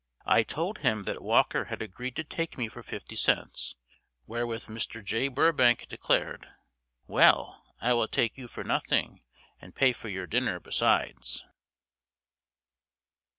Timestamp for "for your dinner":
9.93-10.59